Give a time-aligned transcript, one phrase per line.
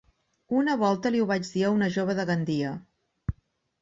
[0.61, 2.73] Una volta li ho vaig dir a una jove de Gandia.